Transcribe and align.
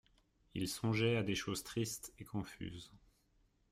Il 0.55 0.67
songeait 0.67 1.15
à 1.15 1.21
des 1.21 1.35
choses 1.35 1.61
tristes 1.61 2.11
et 2.17 2.23
confuses. 2.25 2.91